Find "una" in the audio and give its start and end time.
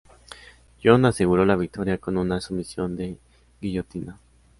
2.17-2.41